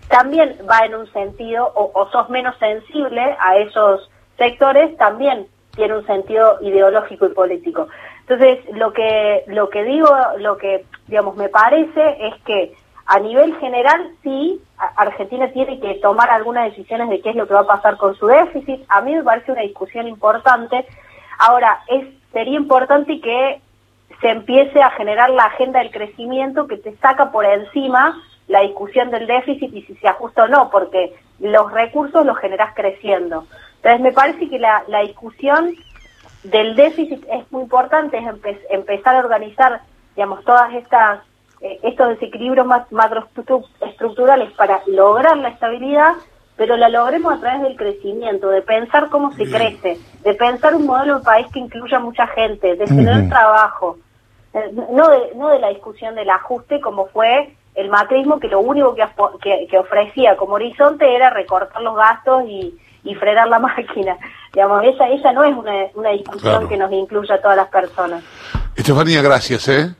también 0.08 0.56
va 0.68 0.84
en 0.84 0.94
un 0.94 1.12
sentido, 1.12 1.70
o, 1.74 2.08
sos 2.10 2.28
menos 2.30 2.56
sensible 2.58 3.36
a 3.40 3.56
esos 3.58 4.10
sectores, 4.36 4.96
también 4.96 5.46
tiene 5.74 5.96
un 5.96 6.06
sentido 6.06 6.58
ideológico 6.62 7.26
y 7.26 7.34
político. 7.34 7.88
Entonces, 8.20 8.58
lo 8.74 8.92
que, 8.92 9.44
lo 9.46 9.70
que 9.70 9.84
digo, 9.84 10.08
lo 10.38 10.56
que, 10.56 10.84
digamos, 11.06 11.36
me 11.36 11.48
parece 11.48 12.26
es 12.26 12.34
que 12.44 12.74
a 13.06 13.18
nivel 13.20 13.56
general, 13.56 14.10
sí, 14.22 14.60
Argentina 14.96 15.50
tiene 15.52 15.80
que 15.80 15.94
tomar 15.94 16.30
algunas 16.30 16.66
decisiones 16.66 17.08
de 17.08 17.20
qué 17.20 17.30
es 17.30 17.36
lo 17.36 17.46
que 17.46 17.54
va 17.54 17.60
a 17.60 17.66
pasar 17.66 17.96
con 17.96 18.14
su 18.16 18.26
déficit. 18.26 18.84
A 18.88 19.00
mí 19.00 19.14
me 19.14 19.22
parece 19.22 19.52
una 19.52 19.62
discusión 19.62 20.06
importante. 20.06 20.86
Ahora, 21.38 21.80
es, 21.88 22.06
sería 22.32 22.56
importante 22.56 23.20
que 23.20 23.60
se 24.20 24.28
empiece 24.28 24.82
a 24.82 24.90
generar 24.90 25.30
la 25.30 25.44
agenda 25.44 25.78
del 25.78 25.90
crecimiento 25.90 26.66
que 26.66 26.76
te 26.76 26.96
saca 26.96 27.30
por 27.30 27.46
encima 27.46 28.20
la 28.48 28.62
discusión 28.62 29.10
del 29.10 29.26
déficit 29.26 29.72
y 29.74 29.82
si 29.82 29.94
se 29.96 30.08
ajusta 30.08 30.44
o 30.44 30.48
no, 30.48 30.70
porque 30.70 31.14
los 31.38 31.70
recursos 31.72 32.26
los 32.26 32.38
generás 32.38 32.74
creciendo. 32.74 33.46
Entonces 33.76 34.00
me 34.00 34.12
parece 34.12 34.48
que 34.48 34.58
la, 34.58 34.82
la 34.88 35.00
discusión 35.02 35.74
del 36.42 36.74
déficit 36.74 37.24
es 37.30 37.50
muy 37.52 37.62
importante, 37.62 38.18
es 38.18 38.58
empezar 38.70 39.16
a 39.16 39.20
organizar, 39.20 39.82
digamos, 40.16 40.44
todas 40.44 40.72
estas 40.74 41.20
eh, 41.60 41.80
estos 41.82 42.10
desequilibrios 42.10 42.68
macroestructurales 42.90 44.52
para 44.52 44.80
lograr 44.86 45.36
la 45.38 45.48
estabilidad, 45.48 46.14
pero 46.56 46.76
la 46.76 46.88
logremos 46.88 47.34
a 47.34 47.40
través 47.40 47.62
del 47.62 47.76
crecimiento, 47.76 48.48
de 48.48 48.62
pensar 48.62 49.08
cómo 49.08 49.32
se 49.32 49.44
crece, 49.44 49.98
de 50.22 50.34
pensar 50.34 50.76
un 50.76 50.86
modelo 50.86 51.18
de 51.18 51.24
país 51.24 51.48
que 51.52 51.58
incluya 51.58 51.98
mucha 51.98 52.28
gente, 52.28 52.76
de 52.76 52.84
tener 52.84 53.28
trabajo, 53.28 53.98
eh, 54.54 54.70
no 54.72 55.08
de, 55.08 55.34
no 55.34 55.48
de 55.48 55.58
la 55.58 55.70
discusión 55.70 56.14
del 56.14 56.30
ajuste 56.30 56.80
como 56.80 57.06
fue 57.06 57.56
el 57.78 57.90
macrismo 57.90 58.40
que 58.40 58.48
lo 58.48 58.58
único 58.58 58.94
que, 59.40 59.68
que, 59.70 59.78
ofrecía 59.78 60.36
como 60.36 60.54
horizonte 60.54 61.14
era 61.14 61.30
recortar 61.30 61.80
los 61.80 61.94
gastos 61.94 62.42
y, 62.48 62.76
y 63.04 63.14
frenar 63.14 63.48
la 63.48 63.58
máquina. 63.60 64.18
Digamos, 64.52 64.82
esa, 64.84 65.08
esa 65.08 65.32
no 65.32 65.44
es 65.44 65.56
una, 65.56 65.72
una 65.94 66.10
discusión 66.10 66.68
que 66.68 66.76
nos 66.76 66.92
incluya 66.92 67.36
a 67.36 67.40
todas 67.40 67.56
las 67.56 67.68
personas. 67.68 68.24
Estefanía, 68.74 69.22
gracias, 69.22 69.68
¿eh? 69.68 69.94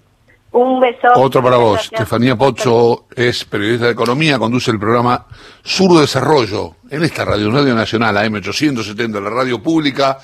Un 0.50 0.80
beso. 0.80 1.06
Otro 1.14 1.40
para 1.40 1.56
vos. 1.58 1.85
Estefanía 1.92 2.35
Pocho 2.35 3.04
es 3.14 3.44
periodista 3.44 3.87
de 3.87 3.92
economía, 3.92 4.38
conduce 4.38 4.73
el 4.73 4.80
programa 4.80 5.26
Sur 5.62 6.00
Desarrollo 6.00 6.76
en 6.90 7.04
esta 7.04 7.25
radio, 7.25 7.50
Radio 7.52 7.76
Nacional, 7.76 8.16
AM870, 8.16 9.23
la 9.23 9.30
radio 9.30 9.62
pública, 9.62 10.18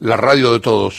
la 0.00 0.16
radio 0.18 0.52
de 0.52 0.60
todos. 0.60 0.94